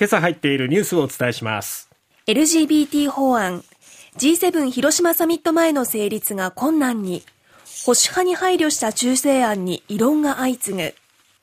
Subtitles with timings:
[0.00, 1.90] 今朝入っているニュースをお伝えします。
[2.26, 3.62] LGBT 法案
[4.16, 7.22] G7 広島サミット前の成立が困難に
[7.84, 10.94] 保守派に配慮した修正案に異論が相次ぐ。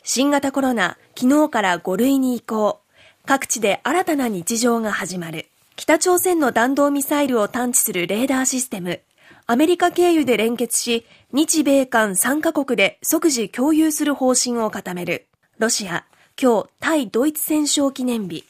[0.04, 2.80] 新型コロナ昨日から5類に移行。
[3.28, 5.46] 各地で新たな日常が始まる。
[5.76, 9.02] 北朝鮮の弾道ミサイルを探知するレーダーシステム。
[9.46, 15.28] アメリカ経由で連結し日米韓3カ国で即時共有する方針を固める。
[15.60, 16.06] ロシア
[16.40, 18.44] 今日対ドイツ戦勝記念日。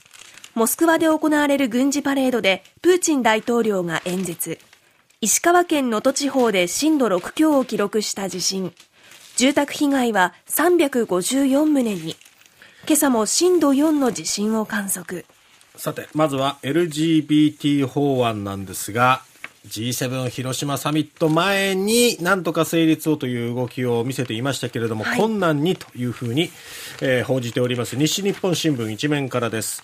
[0.56, 4.60] モスクワで行われる軍事パレードでプーチン大統領が演説。
[5.22, 8.74] 石川県能登地方で震度6強を記録した地震。
[9.38, 12.18] 住宅被害は354棟に。
[12.86, 15.26] 今朝も震度4の地震を観測。
[15.78, 19.22] さてまずは LGBT 法案なんですが
[19.68, 26.50] G7 広島サミット前になんとか成立をという動きを見せていましたけれども、はい、困難にというふうに、
[27.02, 29.84] えー、報じております西日本新聞一面からです。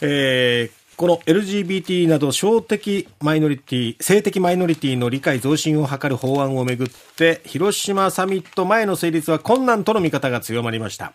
[0.00, 11.12] えーこの LGBT など性的マイノリティ、性的マイノリティの理解増進を図る法案をめぐって、広島サミット前の成立は困難との見方が強まりました。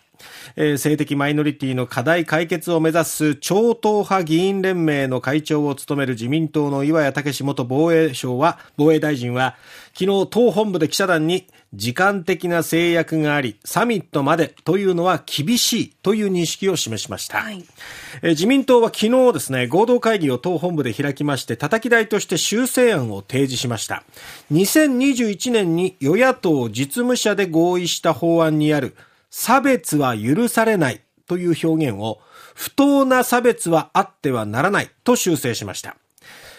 [0.56, 9.56] えー、性的マイノリティの課題解決を目指す超党派議員連盟の会長を務める自民党の岩谷武元防衛省は、防衛大臣は、
[9.98, 17.38] 昨日党本部で記者団に時間的な制約があり、サミットまでというのは厳しいという認識を示しました。
[17.38, 17.64] はい、
[18.22, 24.04] え自民党は昨日ですね、合同会議を党本部で開きまして、叩き台として修正案を提示しました。
[24.52, 28.96] 2021年に与野党実務者で合意した法案にある、
[29.36, 32.20] 差別は許されないという表現を、
[32.54, 35.96] 不当な差別はあってはならないと修正しました。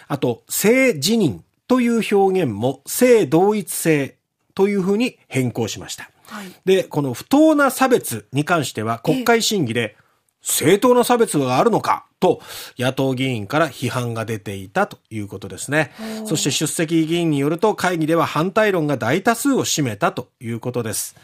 [0.10, 4.18] あと、性自認という表現も性同一性
[4.56, 6.10] というふうに変更しました。
[6.28, 9.96] はい、で、この不当な差別に関しては国会審議で
[10.42, 12.06] 正当な差別があるのか？
[12.20, 12.42] と
[12.78, 15.94] 野党議員から批判が出ていたということですね。
[16.26, 21.16] そして出席議員によると会議では反対論が大多数を占めたということです。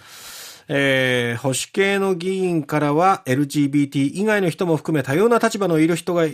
[0.74, 6.26] えー、保守系の議員からは LGBT 以外の人も含め多様な立場のいる人が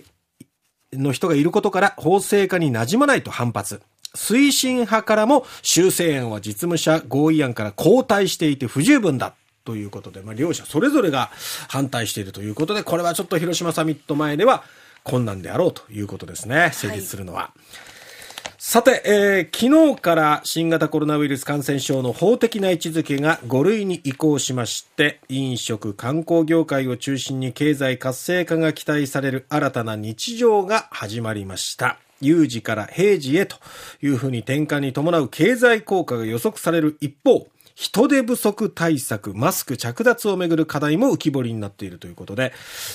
[0.93, 3.81] の人がいることから法制化に馴染まないと反発。
[4.15, 9.33] 推進派からも修正案は実務者合意案から後退していて不十分だ。
[9.65, 11.29] ということで、まあ、両者それぞれが
[11.67, 14.63] 反対しているということで、これはちょっと広島サミット前では
[15.03, 16.69] 困難であろうということですね。
[16.73, 17.41] 成立するのは。
[17.41, 17.96] はい
[18.59, 31.99] さて、えー、昨日から新型コロナウイルス感染症の法的な位置づけが5類に移行しまして、飲食、観光業界を中心に経済活性化が期待される新たな日常が始まりました。
[32.19, 33.57] 有事から平時へと
[34.01, 42.51] いうふうに転換に伴う経済効果が予測される一方、人手不足対策、マスク着脱をめぐる課題も浮き彫りになっているということで、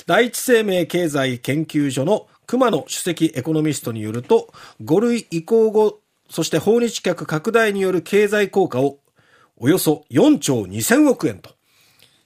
[0.08, 8.98] 第一生命経済研究所の熊野主席エコノミストによると、5類移行後、そして訪日客拡大による経済効果を
[9.56, 11.50] およそ4兆2000億円と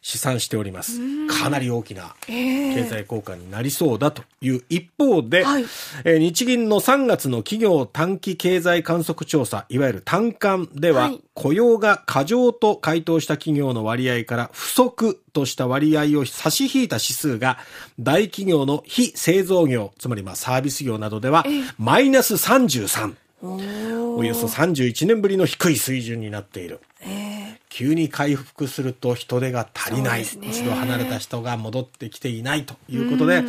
[0.06, 1.00] 試算しております。
[1.26, 5.64] かなり大きな経済効果になりそうだという一方で、はい、
[6.04, 17.58] え日銀の3月の企業短期経済観測調査、いわゆる単管では、はい、雇用が過剰と回答した企業の割合から不足とした割合を差し引いた指数が、
[17.98, 21.44] 大企業の非製造業、つまりまあサービス業などでは、
[21.78, 23.16] マイナス33。
[23.42, 26.80] およそ31年ぶりの低い水準になっている。
[27.76, 33.42] 急に回復すると人手が足りない、ね、一度離れた人が戻ってきていないということで、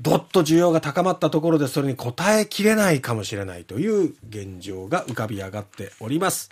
[0.00, 6.48] どっと需要が高まったところでそれに応えきれないかもしれないという現状が浮かび上がっております。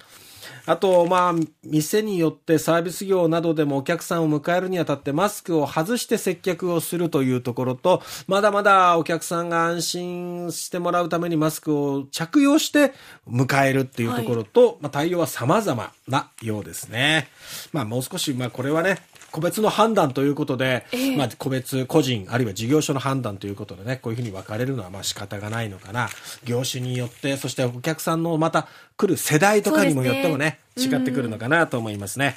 [0.67, 12.93] あと、まあ、店によってサービス業などでもお客さんを迎えるにあたってマスクを外して接客をするというところと、まだまだお客さんが安心してもらうためにマスクを着用して
[13.29, 17.29] 迎えるっていうところと、はい、まあ、対応は様々なようですね。
[17.73, 18.99] まあ、もう少し、まあ、これはね、
[19.33, 26.09] 個別の判断ということで、えー、まあ、個別、個人、あるいは事業所の判断ということでね、こういうふうに分かれるのはまあ仕方がないのかな。
[26.45, 32.37] 業種によって、そしてお客さんのまた来る世代とかにもよってもね、ね違ってくるのかなと思いますね。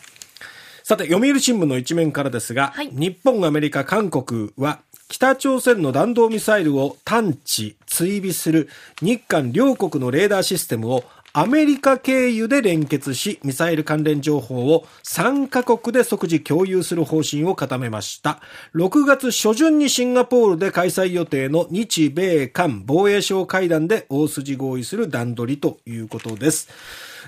[0.84, 8.70] さて、読売新聞の一面からですが、はい、日本、アメリカ、韓国は、北朝鮮の弾道ミサイルを探知、追尾する
[9.02, 11.04] 日韓両国のレーダーシステムを
[11.38, 18.40] アメリカ経由で連結し、ミサイル関連情報を3カ国で即時共有する方針を固めました。
[18.74, 26.70] 6月初旬にシンガポールで開催予定の日米韓防衛省会談で大筋合意する段取りということです。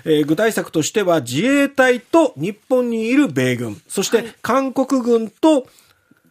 [0.06, 5.66] えー、具体策としては自衛隊と日本にいる米軍、そして韓国軍と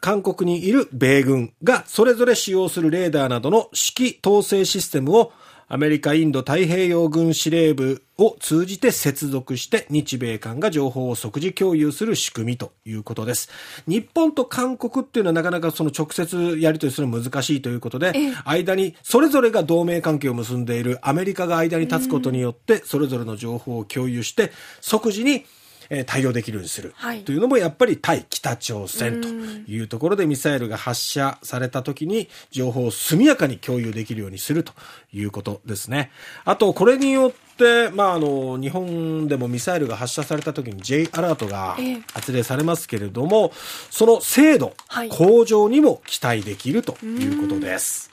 [0.01, 5.31] 韓国にいる米軍がそれぞれ使用するレーダーなどの指揮統制システムを
[5.69, 13.49] アメリカインド太平洋軍司令部を通じて接続して日米間が情報を即時共有する仕組みということです。
[13.85, 18.13] 日本と韓国っていうのはなかなかその直接やり取りするの難しいということで、
[18.45, 25.43] 間にそれぞれが同盟関係を結んでいるアメリカが間に立つことによってそれぞれの情報を共有して即時に
[25.89, 34.73] えー、対応できるようにする、はい、というのもやっぱり対北朝鮮というところでミサイルが発射された時に情報を速やかに共有できるようにすると
[35.13, 36.11] いうことですね。
[36.45, 41.77] あと、これによって、まあ、あの、日本でもミサイルが発射された時に J アラートが
[42.13, 44.73] 発令されますけれども、えー、その精度、
[45.09, 48.11] 向上にも期待できるということです。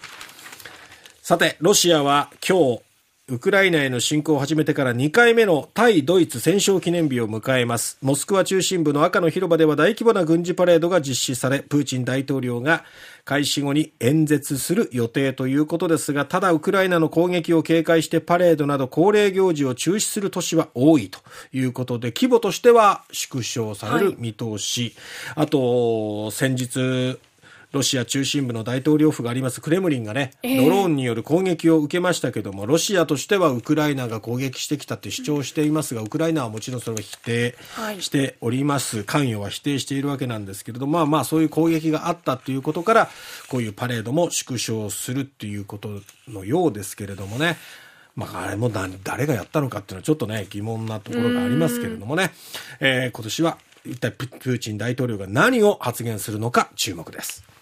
[1.22, 2.82] さて、ロシアは今日、
[3.26, 7.96] ウクライナへの侵攻を始めてから2回目の対ドイツ戦勝記念日を迎えます。
[8.02, 12.84] モスクワ中心部の赤の広場では大規模な軍事パレードが実施され、プーチン大統領が
[13.24, 21.18] 開始後に演説する予定ということですが、ただウクライナの攻撃を警戒してパレードなど恒例行事を中止する都市は多いと
[21.50, 24.94] いうことで、規模としては縮小される見通し。
[25.34, 27.18] はい、あと、先日、
[27.74, 37.56] ロシア中心部の大統領府がありますクレムリンがね、えー、ドローンによる攻撃を受けましたけども、ロシアとしてはウクライナが攻撃してきたって主張していますが、ウクライナはもちろんそれを否定
[37.98, 38.98] しております。
[38.98, 43.10] はい、関与は否定しているわけなんですけれども、まあまあそういう攻撃があったということから、
[43.48, 47.56] こういうパレードも縮小するっていうことのようですけれどもね。
[48.14, 52.30] まあ、あれも誰がやったのかっていうのはちょっとね、疑問なところがありますけれどもね、
[52.78, 57.53] えー、今年は一体プーチン大統領が何を発言するのか注目です。